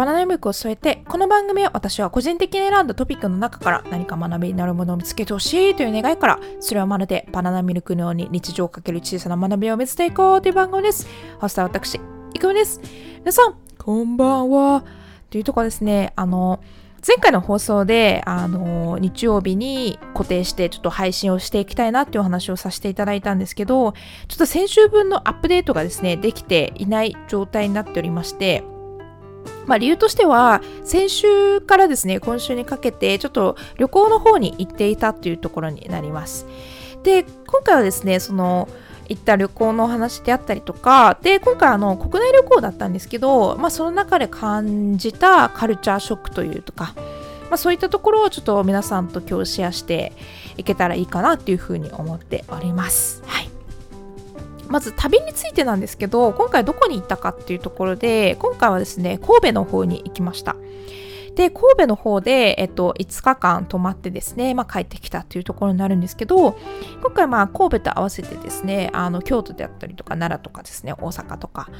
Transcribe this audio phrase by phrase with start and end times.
[0.00, 11.06] バナナミルクを添えて、この番組は私は個人的に選んだトピックの中から何か学びになるものを見つけてほしいという願いから、それはまるでバナナミルクのように日常をかける小さな学びを見つけていこうという番組です。
[11.38, 11.96] ホスター私、
[12.32, 12.80] いくみです。
[13.18, 14.84] 皆さん、こんばんは。
[15.28, 16.60] というところですね、あの、
[17.06, 23.92] 前回の放送で、あの、日曜日に固定してちょっと配信をしていきたいなっていうお話をさせていただいたんですけど、
[24.28, 28.64] ちょっと先週分のアップデートがですね、できていない状態になっておりまして、
[29.66, 36.46] まあ、理由としては、先週からですね、今週にかけて、ちょっと旅行の方に行っていたというところになります。
[37.02, 38.68] で、今回はですね、その、
[39.08, 46.94] 行った旅行の話であったりとか、で、今回あの、国内旅行だったんですけど、まあ、その中で感じたカルチャーショックというとか、
[47.50, 50.12] まあ、そういったところをちょっと皆さんと今日シェアして
[50.56, 53.22] いけたらいいかなっていうふうに思っております。
[53.26, 53.59] はい。
[54.70, 60.56] まず旅についてなんですけど、今回どこに行ったかっていうところで、今回はですね、神戸の方に行きました。
[61.34, 66.56] で、神戸の方で、えっと、5日間泊まってですね、まあ、帰ってきたというところになるんですけど、
[67.02, 71.76] 今回、まあ、神戸と合わせてですね、あの、京都であったりとか、奈良とかですね、大阪とか、ま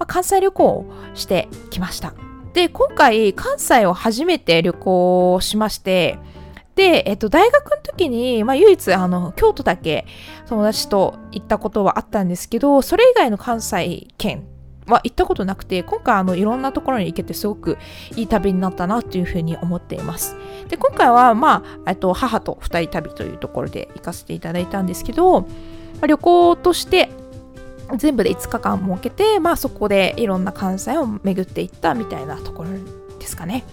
[0.00, 2.14] あ、関西旅行をしてきました。
[2.54, 6.18] で、今回、関西を初めて旅行しまして、
[6.74, 10.06] で、えっと、大学の時に、まあ、唯一、あの、京都だけ
[10.48, 14.44] 友達と行ったことはあったんですけど、それ以外の関西圏
[14.86, 17.78] は行ったことなくて、今回あのいろんなところに行けてすごく
[18.16, 20.36] いい旅になったなというふうに思っています。
[20.68, 25.46] で、今回はまあ、えっと、母と二人旅というところで行かせていただいたんですけど、ま
[26.02, 27.10] あ、旅行として
[27.96, 32.70] 全部で5日間設けて、まあそこでいろんな関西を巡っていったみたいなところ
[33.18, 33.64] ですかね。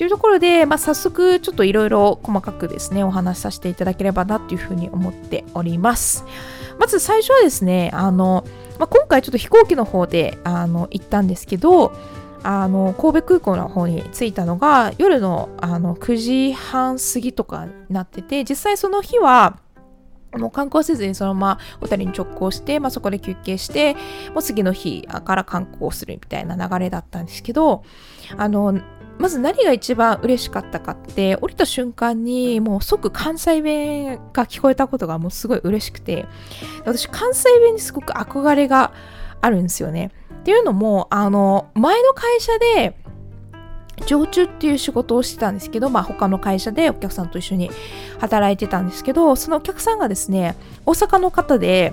[0.00, 6.24] というところで、まあ、早速ちょっといろいろ細かくですね、お話しさせていただければなっていうふうに思っております。
[6.78, 8.46] まず最初はですね、あの、
[8.78, 11.92] まあ、今回ちょっと飛行機の方であの行ったんですけど、
[12.42, 19.58] あの神戸空港の方に着いたのが夜のあの9時半過ぎとかになってて実際その日は
[20.32, 23.94] もう観光せずにそのまま小谷に直行して、まあ、そこで休憩して
[24.32, 27.84] もう次の日から観光するみたいな流れだったんですけど
[28.38, 28.80] あの
[29.20, 36.26] まず何が一番嬉しかったかって降りた瞬間にもう即関西弁が聞こえたことがもうすごい嬉しくて
[36.86, 38.94] 私関西弁にすごく憧れが
[39.42, 40.10] あるんですよね。
[40.40, 42.96] っていうのもあの前の会社で
[44.06, 47.70] 常駐っていう仕事をしてたんですけど、まあ、他の会社でお客さんと一緒に
[48.20, 50.56] 働いてたんですけどそのお客さんがですね
[50.86, 51.92] 大阪の方で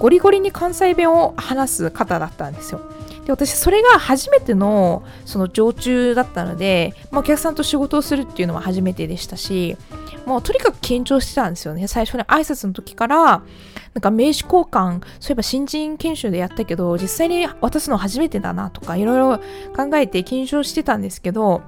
[0.00, 2.80] ゴリゴリに関西弁を話す方だったんですよ。
[3.26, 9.76] で私それが初めてのその常駐だったので、まあ、お客さんと仕事をするっていうのは初めてでしたし
[10.24, 19.38] もうとにかく緊張してたんですよね最初に挨拶の時からなんか名刺交換そういえば新人研修でやったけど実際に渡すの初めてだなとかいろいろ
[19.74, 21.62] 考えて緊張してたんですけど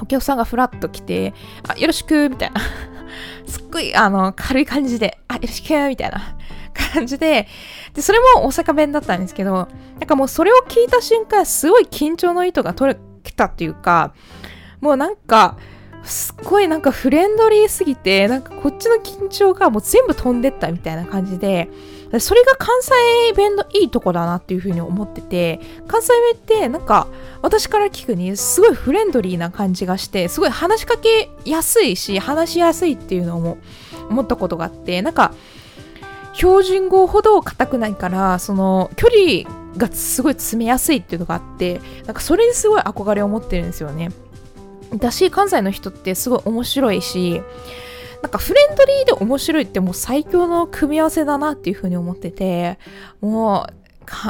[0.00, 1.34] お客さんがフラッと来て、
[1.68, 2.60] あ、よろしくみたいな。
[3.46, 6.36] すっごい、あの、軽い感じで、あ、よろしくみたいな
[6.74, 7.48] 感じで、
[7.94, 13.00] で、それも大阪弁だったんですけど、なんかもうそれを聞いた瞬間、すごい緊張の糸が取れ
[13.36, 14.14] たっていうか、
[14.80, 15.56] もうなんか、
[16.04, 21.70] すっごいなんかフレンドリーすぎて、なんかこっちの緊張がもう全部飛んでったみたいな感じで、
[22.20, 27.08] それが関西弁のいいとこだなっていうふうに思ってて、関西弁ってなんか
[27.42, 33.58] 私から聞くにすごいフレンドリーな感じがして、すごい話しかけやすいし、話しやすいっていうのも
[34.10, 35.32] 思ったことがあって、なんか
[36.34, 44.10] 標準語ほど硬くないからその距離がすごい詰めやすいっていうのがあってなんかそれにすごい憧れを持ってるんですよね。
[44.94, 47.42] だし関西の人ってすごい面白いし
[48.22, 52.78] なんかフレンドリーで面白いってもう最強の組み合わせだなっていうふうに思ってて
[53.20, 53.84] もう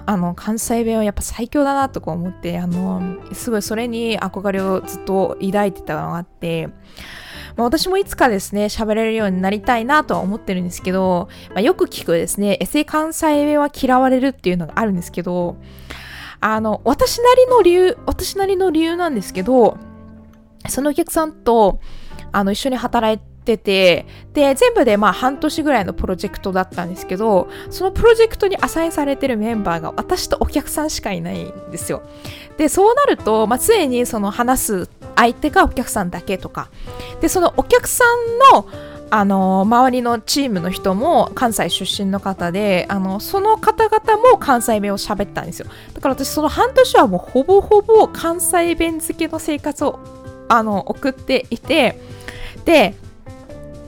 [0.06, 6.70] あの関西弁はやっぱ最強だなとか思ってあのすごいそれに憧れをずっと抱いてたのがあって
[7.56, 15.56] まあ、私もいつかですね、喋れるようになりたいなとは思ってるんですけど、まあ、よく聞くですね、エセ関西弁は嫌われるっていうのがあるんですけど、
[16.40, 19.78] あの、私なりの理由、私なりの理由なんですけど、
[20.68, 21.80] そのお客さんと、
[22.32, 32.02] あの、一緒に働いてて、で、全部でまあ半年ぐらいのプロジェクトだったんですけど、そのプロジェクトにアサインされてるメンバーが私とお客さんしかいないんですよ。
[32.56, 36.68] で、そうなると、まあ、常にその話す相手がお客さんだけとか。
[37.20, 38.04] でそのお客さ
[38.52, 38.68] んの
[39.10, 45.66] あの周りのチームの人も関西出身の方であのその方々も関西弁を喋ったんですよ。
[45.92, 50.00] だから私その半年はもうほぼほぼ関西弁付けの生活を
[50.48, 52.00] あの送っていて。
[52.64, 52.94] で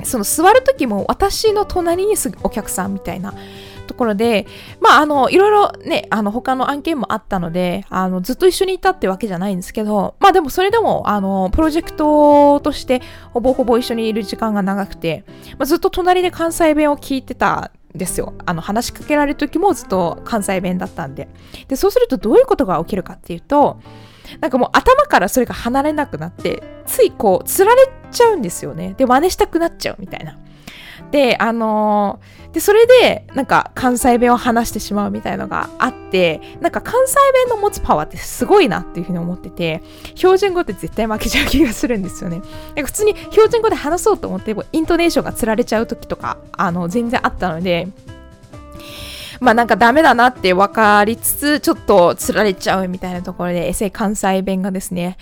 [0.04, 3.34] その座る時も私の隣にすぐお客さんみたいな
[3.86, 4.46] ところで、
[4.80, 13.02] まあ、あの、いろいろね、あの、他の案件もあったので、あの、ずっと一緒にいたってわけじゃないんですけど、まあでもそれでも、あの、プロジェクトとして
[13.32, 15.24] ほぼほぼ一緒にいる時間が長くて、
[15.58, 18.34] まあ、ずっと隣で関西弁を聞いてたんですよ。
[18.44, 21.28] あの、話しかけられる時もずっと関西弁だったんで。
[21.68, 23.80] で、そうするとどういうことが起きるかっていうと、
[24.40, 28.94] なんかもう頭からそれが離れなくなって、ついこう、つられちゃうんですよね。
[28.96, 30.38] で、真似したくなっちゃうみたいな。
[31.10, 37.14] で、あのー、で、それで、なんか関西弁を話してしまうみたいのがあって、なんか関西
[37.44, 39.82] 弁の持つパワーってすごいなっていうふうに思ってて、
[40.14, 42.38] 標準語って絶対負けちゃう気がするんですよね。
[42.38, 47.88] なんか普通に標準語で話そうと思って、イントネーションがつられちゃう時とか、あの、全然あったので、
[49.40, 55.16] まあなんかダメだなって分かりつつ、ちょっとつられちゃうみたいなところで、エセ関西弁がですね、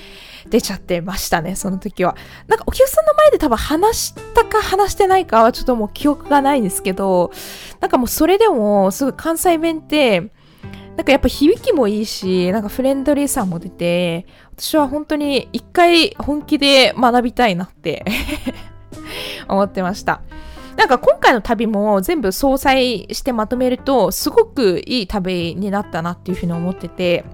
[0.48, 2.16] 出ちゃってましたね、その時は。
[2.46, 7.32] なんかお客さんの前で多分話したか話してないかはちょっともう記憶がないんですけど、
[7.80, 10.30] なんかもうそれでもすごい関西弁って、
[10.96, 14.26] なんかやっぱ響きもいいし、なんかフレンドリーさも出て、
[14.56, 18.04] 私は本当に一回本気で学びたいなって
[19.48, 20.20] 思ってました。
[20.76, 27.24] なんか今回の旅も全部総裁してまとめると、すごくいい旅になったなっていうふうに思ってて、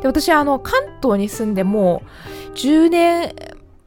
[0.00, 2.02] で私あの関東に住んでも
[2.50, 3.34] う10年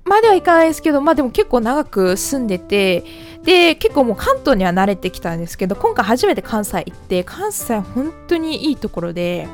[0.06, 3.04] まではいかないですけど、まあでも結構長く住んでて、
[3.44, 9.48] で、結構もう関東には慣れてきたんですけど、今回初めて関西行って、関西本当にいいところで、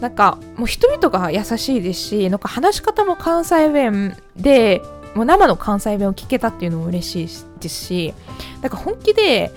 [0.00, 4.82] なんかもう人々が優しいですし、なんか話し方も関西弁で、
[5.14, 8.14] もう生の関西弁を聞けたっていうのも嬉しいですし、
[8.62, 9.50] なんか本気で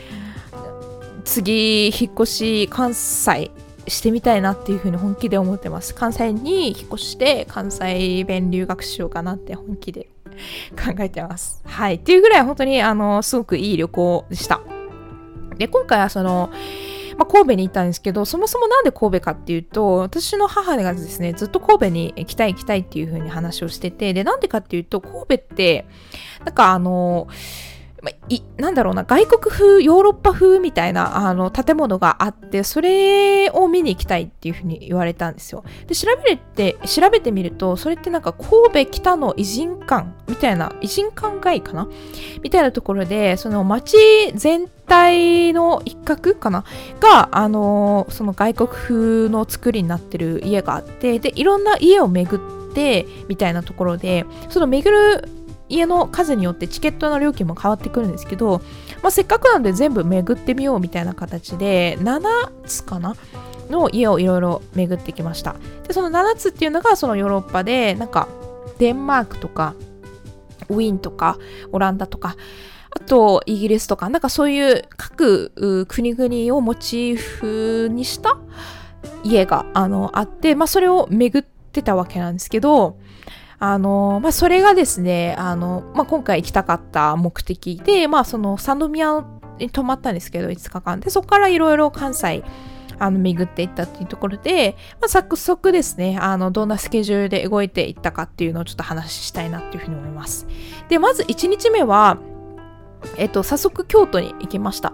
[1.24, 3.52] 次引っ越し関西
[3.88, 5.94] してみたいなっていうふうに本気で思ってます。
[5.94, 10.10] 関西に引っ越して関西弁留学しようかなって本気で
[10.72, 11.62] 考えてます。
[11.66, 11.96] はい。
[11.96, 14.62] っていうぐらい本当にあの、すごくいい旅行でした。
[15.58, 16.50] で、今回はその、
[17.18, 25.86] まあ、神戸に行ったんですけど、そもそもなんで神戸かっていうと、私の母がですね、ずっと神戸に行きたい行きたいっていう風に話をしてて、で、なんでかっていうと、神戸って、
[26.46, 27.28] なんかあの、
[28.04, 35.64] まいなんだろうな、外国風、ヨーロッパ風みたいなあの建物があって、それを見に行きたいっていうふうに言われたんですよ。
[35.88, 41.88] で、調べて、調べてみると、それってなんか神戸北の偉人館みたいな、偉人館街かな？
[42.42, 43.98] みたいなところで、その街
[44.36, 46.66] 全体の一角かな？
[47.00, 55.30] が、あのその外国風の作りになってる家があって、で、いろんな家を巡って、みたいなところで、その巡る
[55.74, 58.62] 家の数によってチケットの料金も変わってくるんですけど、
[59.02, 62.22] まあ、せっかくなんで全部巡ってみようみたいな形で7
[62.66, 63.16] つかな
[63.70, 65.56] の家をいろいろ巡ってきました。
[65.88, 68.28] でその7つっていうのがそのヨーロッパでなんか
[68.78, 69.74] デンマークとか
[70.70, 71.38] ウィーンとか
[71.72, 72.36] オランダとか
[72.92, 78.38] あとイギリスとかなんかそういう各国々をモチーフにした
[79.24, 83.00] 家があのあって、まあ、それを巡ってたわけなんですけど
[83.66, 89.26] あの、まあ、それがですね、あの、まあ、今回行きたかった目的で、まあ、その三宮
[89.58, 92.44] に泊まったんですけど、5日間で、そこからいろいろ関西、
[93.00, 100.46] あの、巡っていったっていうところで、まあ、早速ですね、あの、どんなスケジュールで動いていったかっていうのをちょっと話したいなっていうふうに思います。
[100.90, 102.18] で、まず1日目は、
[103.16, 104.92] えっと、早速京都に行きました。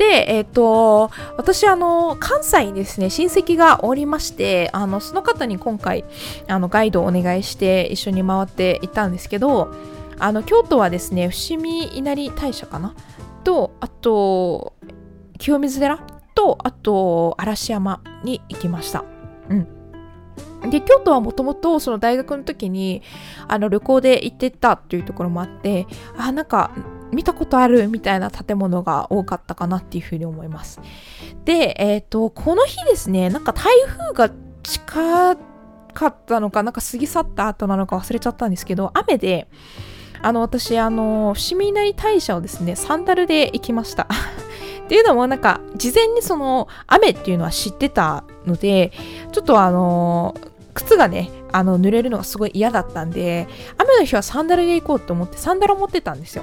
[0.00, 6.06] で、えっと、私、あの、関西にですね、親戚がおりまして、あの、その方に今回、
[6.48, 9.70] あの、ガイドをお願いして一緒に回っていったんですけど、
[10.18, 12.94] あの、京都はですね、伏見稲荷大社かな？
[13.44, 14.72] と、あと、
[15.38, 15.98] 清水寺？
[16.34, 19.04] と、あと、嵐山に行きました。
[19.50, 20.70] うん。
[20.70, 23.02] で、京都はもともとその大学の時に
[23.48, 26.70] あの旅行で行ってたっていうところもあって、あ、なんか
[27.12, 30.80] 見たことあるみたいな建物が多かったかなっていうふうに思います。
[31.44, 34.30] で、えっ、ー、と、この日ですね、なんか台風が
[34.62, 35.36] 近
[35.92, 39.48] かったのか、なんか過ぎ去った後なのか忘れちゃったんですけど、雨で、
[40.22, 44.06] あの、私、あの、伏見稲荷大社をですね、サンダルで行きました。
[44.84, 48.90] っていうのもなんか事前にその雨っていうのは知ってたので
[49.30, 50.34] ちょっとあの
[50.74, 53.46] 靴がねあの濡れるのがすごい嫌だったんで
[53.78, 56.42] 雨の日はサンダルで行こうと思ってサンダルを持ってたんですよ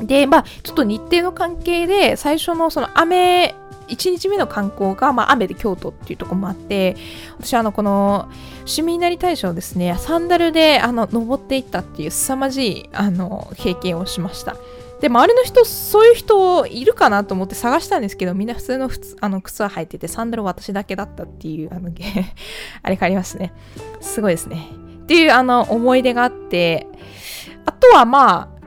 [0.00, 3.54] でまあちょっと日程の関係で最初のその雨
[3.88, 6.96] 1日目の観光が、まあ、雨で京都っていうとこもあって
[7.40, 8.28] 私はあのこの
[8.66, 14.56] 伏見稲荷大社をですねサンダルであの登っていったっていう凄まじいあの経験をしました
[15.00, 21.90] で、周りの人、そういう人いるかなと思って探したんですけど、みんな普通の普通あの靴は履いてて、サンダル私だけだったっていう、あの、
[22.82, 23.52] あれがありますね。
[24.00, 24.68] すごいですね。
[25.04, 26.88] っていう、あの、思い出があって、
[27.64, 28.57] あとはまあ、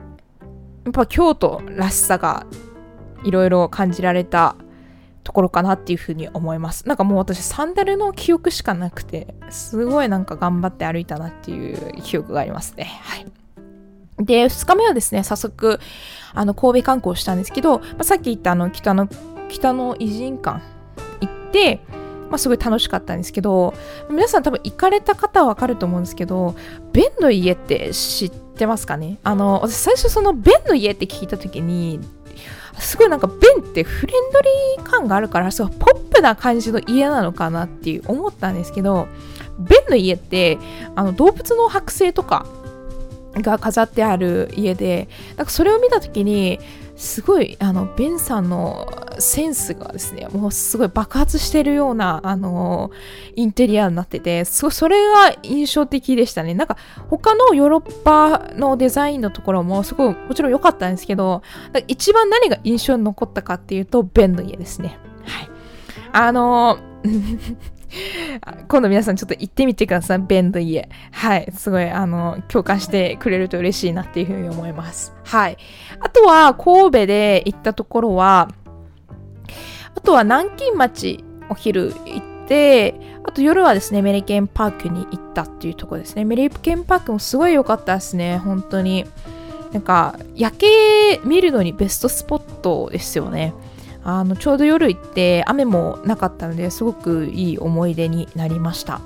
[0.84, 2.46] やっぱ京都らしさが
[3.24, 4.56] いろいろ感じられた
[5.24, 6.88] ところかなっていうふうに思います。
[6.88, 13.00] なんかもう私サンダルの記憶しかなくて、すごいなんか頑張って歩いたなっていう記憶がありますね。
[13.02, 13.26] はい。
[14.18, 15.78] で、2日目はですね、早速、
[16.34, 19.08] あの、神戸観光したんですけど、まあ、さっき言ったあの、北の、
[19.48, 20.60] 北の偉人館
[21.20, 21.80] 行って、
[22.32, 23.74] まあ、すごい楽しかったんですけど、
[24.08, 26.56] 皆さん多分行かれた方はわかると思うんですけど、
[26.92, 29.18] ベンの家って知ってますかね？
[29.22, 32.00] あの、私最初そのベンの家って聞いた時に、
[32.78, 39.08] すごいなんかベンってフレンドリー感があるからすごいポップな感じの家なのかなっていう思ったんですけど
[39.58, 40.58] ベンの家って
[40.96, 42.46] あの動物の剥製とか
[43.34, 46.58] が飾ってある家でなんかそれを見た時に
[46.96, 48.86] すごいあのベンさんの
[49.18, 52.90] センスがですねもうすごい爆発してるようなあの
[53.34, 56.54] インテリアになっててすごいそれが印象的でしたね。
[56.54, 56.76] なんか
[57.08, 61.42] 他のヨーロッパのデザインのところもすごいもちろん良かったんですけど
[61.88, 64.98] 一番何が印象に残ったかっていうとベンの家ですね。
[65.24, 65.50] はい。
[66.12, 66.78] あの
[68.68, 70.18] 今度皆さんちょっと行ってみてください。
[70.18, 70.88] ベンの家。
[71.10, 71.52] はい。
[71.52, 75.12] すごい、あの、共感してくれると嬉しいなっていうふうに思います。
[75.24, 75.58] はい。
[76.00, 78.48] あとは、神戸で行ったところは、
[79.94, 82.94] あとは南京町お昼行って、
[83.24, 86.24] あと夜はですね、メリケンパークに行ったっていうとこですね。
[86.24, 88.38] メリケンパークもすごい良かったですね。
[88.38, 89.04] 本当に。
[89.72, 93.54] なんか、夜景見るのにベストスポットですよね。
[94.04, 99.00] あのちょうど夜行って雨もなかったのですごくいい思い出になりました。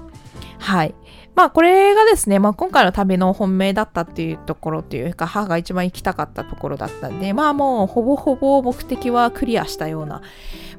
[0.59, 0.95] はい。
[1.35, 10.23] まあこれがですね、まあ今回の旅の本命だったっていうところというか、母が一番行きたかったところだったんで、まあもうほぼほぼ目的はクリアしたような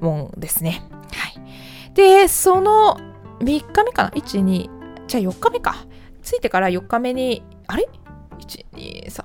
[0.02, 0.82] もんですね。
[1.14, 1.94] はい。
[1.94, 2.98] で、その
[3.40, 4.70] 3日目かな ?1、2、
[5.06, 5.76] じゃあ4日目か。
[6.24, 7.88] 着いてから4日目に、あれ
[8.40, 9.24] ?1、2、3、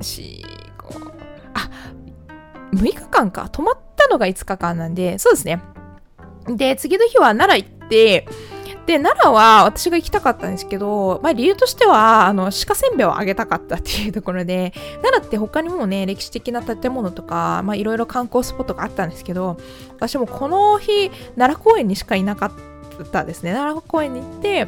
[0.00, 0.44] 4、
[0.78, 1.12] 5、
[1.54, 1.70] あ、
[2.72, 3.48] 6日間か。
[3.50, 5.62] 泊まってたのが5日間なんで、そうですね。
[6.46, 8.26] で、次の日は奈良行って、
[8.86, 19.56] で、奈良は私が行きたかったんですけど、まあ理由としては、あの、鹿せんべいをあげたかったっていうところで、奈良って他にもね、歴史的な建物とか、まあいろいろ観光スポットがあったんですけど、
[19.96, 22.52] 私もこの日、奈良公園にしかいなか
[23.02, 23.52] ったですね。
[23.52, 24.66] 奈良公園に行って、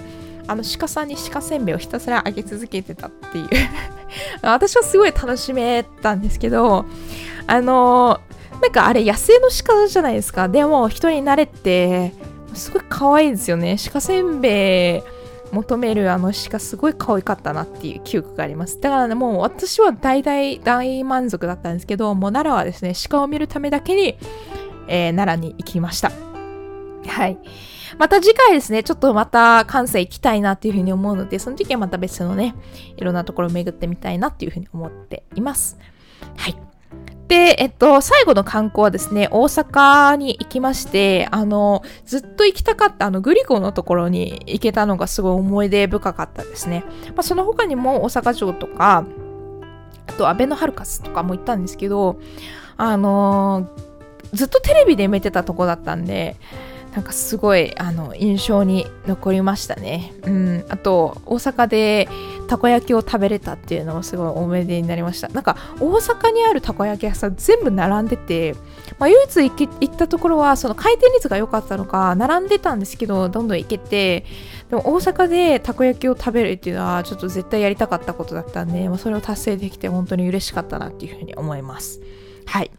[0.48, 3.48] あの鹿さんに鹿せんべいをひたすらあげ続けてたっていう
[4.42, 6.84] 私はすごい楽しめたんですけど、
[7.46, 8.20] あの
[8.60, 10.48] なんかあれ野生の鹿じゃないですか。
[10.48, 12.12] でも人に慣れて、
[12.54, 13.76] すごい可愛いですよね。
[13.92, 18.80] 鹿せんべい求めるあの鹿すごい可愛かったなっていう記憶があります。
[18.80, 24.18] だからね、もう私は大大大満足だったんですけど、もう奈良はですね、鹿を見るためだけに、
[24.88, 26.10] えー、奈良に行きました。
[27.06, 27.38] はい。
[27.98, 32.54] また次回ですね、ちょっとまた関西行きたいなっていうふうに思うので、その時はまた別のね、
[32.96, 35.78] いろんなところを巡ってみたいなっていうふうに思っています。
[36.36, 36.65] はい。
[37.28, 46.84] で、えっと、最後の観光はですね、大阪に行きまして、あの、ずっと行きたかったあのグリコのところに行けたのがすごい思い出深かったですね。
[47.08, 49.04] まあ、その他にも大阪城とか、
[50.06, 52.20] あと、安倍のハルカスとかも行ったんですけど、
[52.76, 53.68] あの
[54.32, 56.36] ずっとテレビで見てたとこだったんで、
[56.96, 60.14] なんかすごいあの印象に残りましたね。
[60.24, 62.08] うん、あと大阪で
[62.48, 65.28] たこ焼きを食べれたっていうのもすごい思い出になりました。
[65.28, 68.54] なんか大阪にあるたこ焼き屋さん全部並んでて、
[68.98, 74.24] まあ、唯一行ったところはその回転率が良かったのか並んでたんですけどどんどん行けて
[74.70, 82.00] でも大阪でたこ焼きを食べるっていうのはちょっと絶対やりたかったことだったんで、まあ、それを達成できて本当に嬉しかったなっていうふうに思います。
[82.46, 82.70] はい。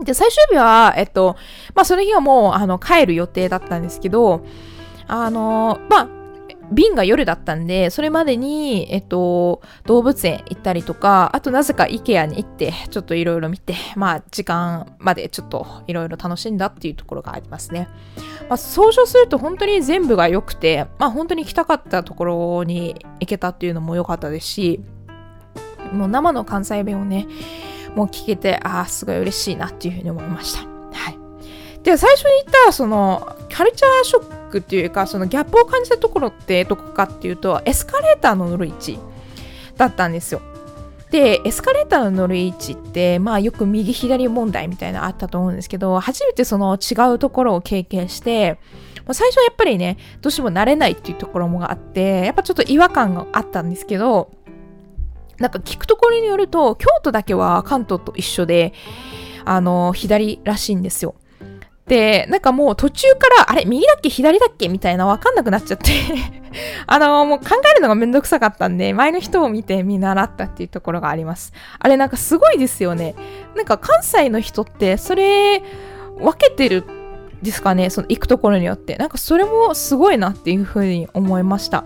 [0.00, 1.36] で、最終日は、えっと、
[1.74, 4.44] まあ、その日はもう、あの、帰る予定だったんですけど、
[5.06, 6.08] あの、まあ、
[6.72, 17.88] 便が夜だったんで、それまでに、えっと、動物園行ったりとか、あとなぜか IKEA に行って、ちょっといろいろ見て、まあ、時間までちょっといろいろ楽しんだっていうところがありますね。
[18.48, 24.80] まあ、総称すると本当に全部が良くて、まあ、本当に行きたかったところに行けたっていうのも良かったですし、
[25.92, 27.26] もう生の関西弁をね、
[27.96, 30.60] もう聞けて、ああ、すごい嬉しいなっていうふうに思いました。
[30.60, 31.18] はい。
[31.82, 38.98] で、最初に言った、その、カルチャーショックっていうか、そのギャップを感じたところってどこかっていうと、エスカレーターの乗る位置
[39.76, 40.42] だったんですよ。
[41.10, 48.58] で、エスカレーターの乗る位置って、まあよく右左問題みたいなのあったと思うんですけど、初めてその違うところを経験して、
[49.12, 54.32] 最初はやっぱりね、どうしても慣れないっていうところもあって、やっぱちょっと違和感があったんですけど、
[55.38, 58.72] なんか聞くところによると、京都だけは関東と一緒で、
[59.44, 61.14] あの、左らしいんですよ。
[61.86, 65.92] で、なんかもう途中から、あれ、右だっけ左だっけみたいなわかんなくなっちゃって
[66.86, 71.52] あのもう考えるのがめんどくさかったんで、前の人を見て見習ったっていうところがあります。
[71.78, 73.14] あれなんかすごいですよね。
[73.54, 75.62] なんか関西の人ってそれ
[76.18, 76.84] 分けてる
[77.46, 78.96] ですかね、その行くところによって。
[78.96, 81.84] なんかそれもすごいなっていうふうに思いました。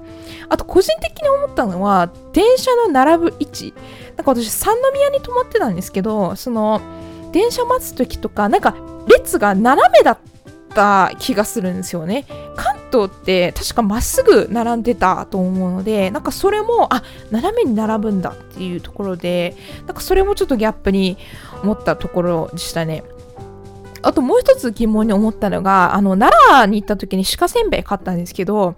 [0.49, 3.75] あと個人的に思ったのは、電車の並ぶ位置。
[4.17, 6.81] なんか私三宮に泊まってたんですけど、その
[7.33, 8.75] 電車待つ時とか、なんか
[9.07, 10.19] 列が斜めだっ
[10.75, 12.27] た気がするんですよね。
[12.57, 21.19] 関東って確かまっすぐ並んでたと思うので、なんかそれも、あ、斜めに並ぶんだっていうところで、なんかそれもちょっとギャップに
[21.63, 23.05] 思ったところでしたね。
[24.03, 28.77] あともう一つ疑問に思ったのが、あの、奈良に行った時に鹿せんべい買ったんですけど、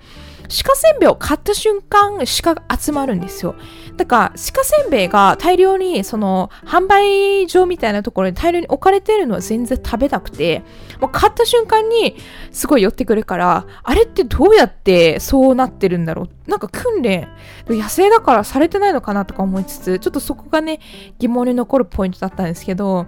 [0.65, 3.55] 鹿せんべいを買った瞬間、鹿が集まるんですよ。
[3.97, 10.63] だから、鹿せんべいが大量に、その、販売場みたいなところに大量に置かれてるのは全然食べたくて、
[11.01, 12.17] もう買った瞬間に
[12.51, 17.29] すごい寄ってくるから、あれってどうやってそうなってるんだろうなんか訓練、
[17.69, 20.81] 野生だからされてないのかなとか思いつつ、ちょっとそこがね、
[21.19, 23.07] 疑問に残るポイントだったんですけど、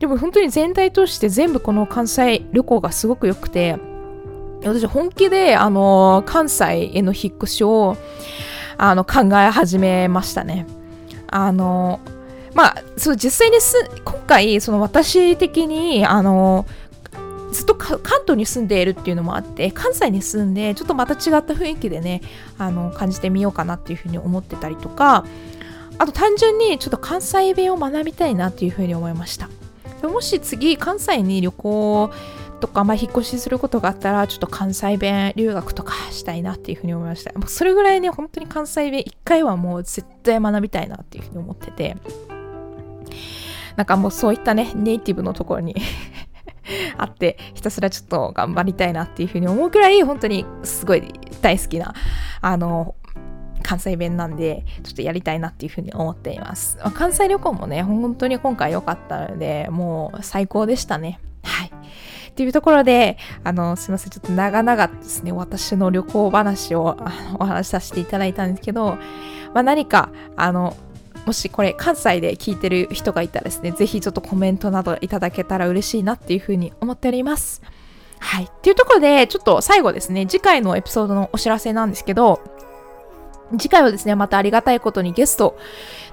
[0.00, 3.78] でも本当に全体として全部この関西旅行がすごく良くて、
[4.64, 7.96] 私本気で、あの、関西への引っ越しを、
[8.78, 10.66] あの、考え始めましたね。
[11.28, 12.00] あの、
[12.54, 16.64] まあ、そう、実際にす、今回、その私的に、あの、
[17.52, 22.22] ずっと関東に住んでいるっていうのもあって、関西に住んで、ちょっとまた違った雰囲気でね、
[22.58, 25.26] あの、感じてみようかなっていうふうに思ってたりとか、
[25.98, 29.50] あと単純にちょっと関西弁を学びたいなっていうふうに思いました。
[30.08, 32.10] もし次関西に旅行
[32.60, 37.32] とか、まあ、引っ越しすることがあったらちょっと関西弁留学とかしたいなっていうふうに思いました。
[37.32, 41.96] もうそれぐらいね本当に関西弁一回はもう絶対学びたいなっていうふうに思ってて。
[43.76, 45.74] なんかもうそういったねネイティブのところに
[46.98, 51.02] あってひたすらちょっと頑張りたいなっていうふうに思うくらい本当にすごい
[51.40, 51.94] 大好きな
[52.42, 52.94] あの
[53.70, 56.76] 関西弁なんで、ちょっとやりたいなっていうふうに思っています。
[56.80, 61.20] まあ、関西旅行もね、本当に今回良かったので、もう最高でしたね。
[61.44, 61.68] はい。
[61.68, 66.96] っていうところで、あの、すいません、ちょっと長々ですね、私の旅行話を
[67.38, 68.98] お話しさせていただいたんですけど、
[69.54, 70.76] まあ、何か、あの、
[71.24, 77.62] もしこれ関西で聞いてる人がいたらですね、ぜひちょっとコメントなどいただけたら嬉しいなっていうふうに思っております。
[78.18, 78.46] はい。
[78.46, 82.40] っていうところで、ちょっと最後ですね、次回のエピソードのお知らせなんですけど、
[83.58, 85.56] 次回はですね、またありがたいことにゲスト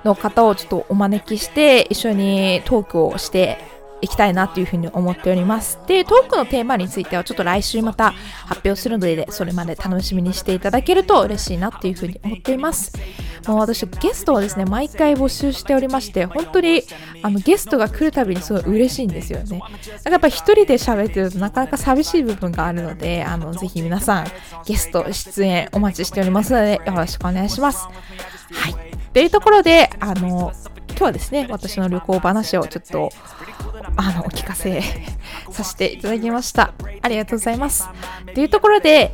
[0.03, 5.79] の方をちょっとお招きして、一緒にトークをしていきたいなというふうに思っております。
[5.87, 8.11] で、トークのテーマについてはちょっと来週また
[8.45, 12.93] 発表するので、それまで楽しみにしていただけると嬉しいなっていうふうに思っています。
[13.47, 16.83] もう私、ゲストをですね、毎回募集しておりまして、本当に
[17.23, 19.59] あのゲストが来るたびにすごい嬉しいんですよね。
[19.59, 24.27] なんかやっぱ一人で喋ってるとなかなか寂しい部分があるので、あの、ぜひ皆さん
[24.65, 27.87] ゲスト出演お待ちしておりますので、よろしくお願いします。
[28.51, 28.75] はい。
[29.13, 30.51] というところで、あの、
[30.89, 33.11] 今日はですね、私の旅行話をちょっと
[34.07, 34.81] あのお聞かせ
[35.51, 36.73] させていただきました。
[37.01, 37.89] ありがとうございます。
[38.33, 39.13] というところで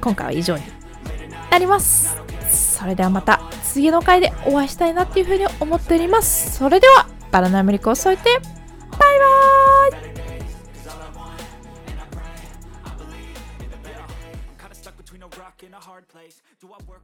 [0.00, 0.62] 今回は以上に
[1.50, 2.16] なります。
[2.48, 6.56] それではまた次の回でお会いしたいなっていうふうに思っております。
[6.56, 10.06] それではバナナミリクを添えてバイバーイ「